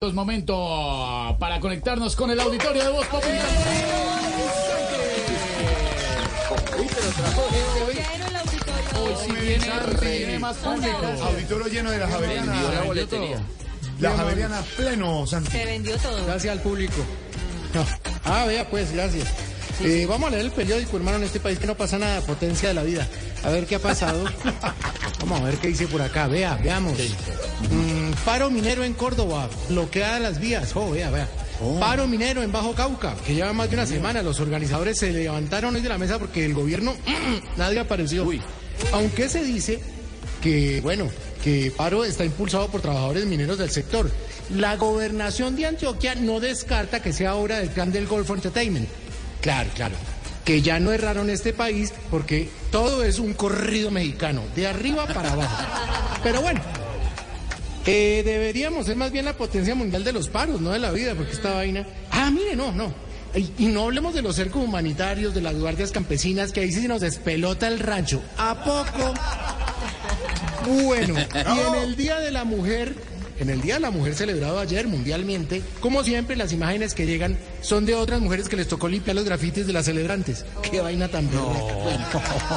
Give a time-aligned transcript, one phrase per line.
[0.00, 3.44] Es momento para conectarnos con el auditorio de Voz Popular.
[8.96, 9.14] Hoy.
[9.26, 9.66] Sí viene,
[10.00, 10.98] viene más público.
[11.24, 12.74] Auditorio lleno de las Javerianas.
[12.74, 13.42] la boletería.
[13.98, 15.50] Las pleno, Santi.
[15.50, 16.24] Se vendió todo.
[16.26, 17.04] Gracias al público.
[18.24, 19.26] Ah, vea, pues, gracias.
[19.80, 22.68] Eh, vamos a leer el periódico, hermano, en este país que no pasa nada, potencia
[22.68, 23.08] de la vida.
[23.42, 24.24] A ver qué ha pasado.
[25.20, 26.28] Vamos a ver qué dice por acá.
[26.28, 26.94] Vea, veamos.
[27.70, 30.74] Mm, paro minero en Córdoba, bloqueadas las vías.
[30.74, 31.28] Oh, vea, vea.
[31.80, 34.22] Paro minero en Bajo Cauca, que lleva más de una semana.
[34.22, 36.94] Los organizadores se levantaron hoy de la mesa porque el gobierno,
[37.56, 38.28] nadie apareció.
[38.92, 39.80] Aunque se dice
[40.40, 41.08] que, bueno,
[41.42, 44.10] que paro está impulsado por trabajadores mineros del sector.
[44.54, 48.88] La gobernación de Antioquia no descarta que sea obra del plan del Golfo Entertainment.
[49.40, 49.96] Claro, claro.
[50.48, 55.32] Que ya no erraron este país porque todo es un corrido mexicano, de arriba para
[55.32, 55.62] abajo.
[56.22, 56.62] Pero bueno,
[57.84, 61.14] eh, deberíamos ser más bien la potencia mundial de los paros, no de la vida,
[61.14, 61.86] porque esta vaina.
[62.10, 62.94] Ah, mire, no, no.
[63.34, 66.80] Y, y no hablemos de los cercos humanitarios, de las guardias campesinas, que ahí sí
[66.80, 68.22] se nos despelota el rancho.
[68.38, 69.12] ¿A poco?
[70.66, 72.94] Bueno, y en el Día de la Mujer,
[73.40, 77.38] en el Día de la Mujer celebrado ayer mundialmente, como siempre, las imágenes que llegan
[77.60, 80.44] son de otras mujeres que les tocó limpiar los grafitis de las celebrantes.
[80.68, 81.28] Qué vaina tan.
[81.30, 82.04] Bueno,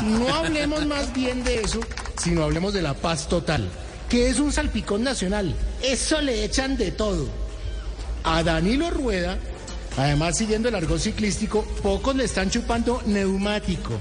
[0.03, 1.79] no hablemos más bien de eso,
[2.21, 3.69] sino hablemos de la paz total,
[4.09, 5.55] que es un salpicón nacional.
[5.83, 7.27] Eso le echan de todo.
[8.23, 9.37] A Danilo Rueda,
[9.97, 13.99] además siguiendo el argot ciclístico, pocos le están chupando neumático.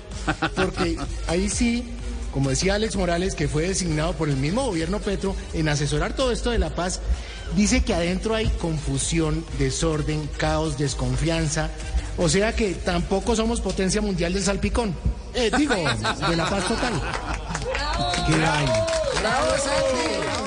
[0.54, 1.84] Porque ahí sí,
[2.32, 6.32] como decía Alex Morales, que fue designado por el mismo gobierno Petro en asesorar todo
[6.32, 7.00] esto de la paz,
[7.56, 11.70] dice que adentro hay confusión, desorden, caos, desconfianza.
[12.18, 14.94] O sea que tampoco somos potencia mundial del salpicón.
[15.34, 16.92] Eh, digo, de la paz total.
[18.26, 18.66] ¿Qué hay?
[19.20, 19.46] Bravo,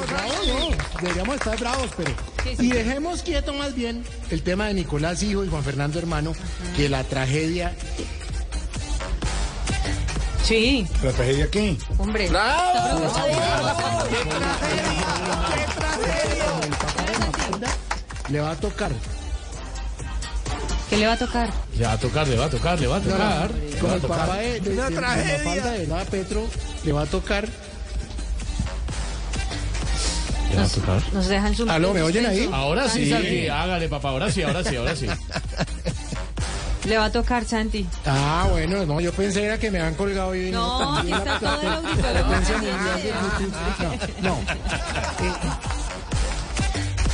[0.07, 1.01] bravo, no.
[1.01, 2.11] Deberíamos estar bravos, pero.
[2.59, 6.33] Y dejemos quieto más bien el tema de Nicolás Hijo y Juan Fernando Hermano,
[6.75, 7.73] que la tragedia.
[10.43, 11.77] Sí, ¿La tragedia qué?
[11.97, 12.29] hombre.
[18.29, 18.91] Le va a tocar.
[20.89, 21.49] ¿Qué le va a tocar?
[21.77, 23.51] Le va a tocar, le va a tocar, le va a tocar.
[23.51, 24.17] le va Como a el tocar.
[24.19, 26.47] papá de, de, de- de Mafalda, de Nava Petro,
[26.85, 27.47] le va a tocar.
[30.49, 31.01] Le va a tocar.
[31.13, 31.69] Nos dejan su.
[31.69, 32.49] Aló, ¿me oyen ahí?
[32.51, 33.11] Ahora sí,
[33.49, 35.07] hágale, papá, ahora sí, ahora sí, ahora sí.
[36.85, 37.87] Le va a tocar, Santi.
[38.05, 40.51] Ah, bueno, no, yo pensé era que me han colgado hoy.
[40.51, 42.25] No, la está todo el auditorio.
[44.21, 44.37] No, no.
[45.21, 45.31] Eh,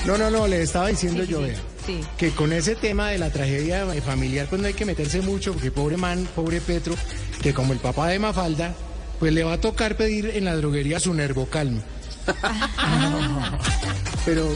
[0.05, 1.43] no, no, no, le estaba diciendo Sí, yo, sí.
[1.45, 2.01] vea, Sí.
[2.17, 5.71] que con ese tema de la tragedia familiar, pues no hay que meterse mucho, porque
[5.71, 6.95] pobre man, pobre Petro,
[7.41, 8.73] que como el papá de Mafalda,
[9.19, 11.81] pues le va a tocar pedir en la droguería su nervocalm.
[14.25, 14.47] Pero,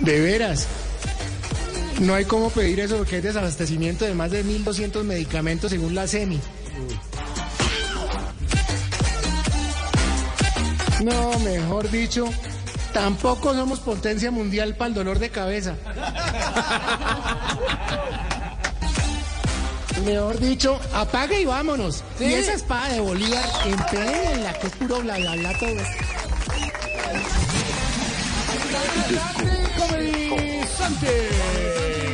[0.00, 0.66] de veras,
[2.02, 6.06] no hay cómo pedir eso porque hay desabastecimiento de más de 1.200 medicamentos según la
[6.06, 6.40] SEMI.
[11.02, 12.28] No, mejor dicho,
[12.92, 15.74] tampoco somos potencia mundial para el dolor de cabeza.
[20.04, 22.02] Mejor dicho, apague y vámonos.
[22.18, 25.76] Y esa espada de Bolívar, en la que es puro bla bla bla todo.
[28.72, 32.12] Comedy Santi.